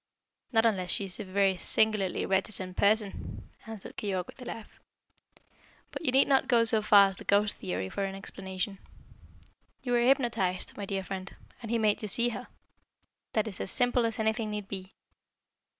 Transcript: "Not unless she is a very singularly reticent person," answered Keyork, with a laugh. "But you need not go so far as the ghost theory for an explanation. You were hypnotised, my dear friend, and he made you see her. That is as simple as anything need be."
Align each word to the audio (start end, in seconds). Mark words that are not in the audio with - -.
"Not 0.51 0.65
unless 0.65 0.89
she 0.89 1.05
is 1.05 1.19
a 1.19 1.23
very 1.23 1.55
singularly 1.57 2.25
reticent 2.25 2.75
person," 2.75 3.51
answered 3.67 3.97
Keyork, 3.97 4.25
with 4.25 4.41
a 4.41 4.45
laugh. 4.45 4.79
"But 5.91 6.03
you 6.03 6.11
need 6.11 6.27
not 6.27 6.47
go 6.47 6.63
so 6.63 6.81
far 6.81 7.09
as 7.09 7.17
the 7.17 7.23
ghost 7.23 7.57
theory 7.57 7.87
for 7.87 8.03
an 8.03 8.15
explanation. 8.15 8.79
You 9.83 9.91
were 9.91 10.01
hypnotised, 10.01 10.75
my 10.75 10.87
dear 10.87 11.03
friend, 11.03 11.35
and 11.61 11.69
he 11.69 11.77
made 11.77 12.01
you 12.01 12.07
see 12.07 12.29
her. 12.29 12.47
That 13.33 13.47
is 13.47 13.59
as 13.61 13.69
simple 13.69 14.07
as 14.07 14.17
anything 14.17 14.49
need 14.49 14.67
be." 14.67 14.95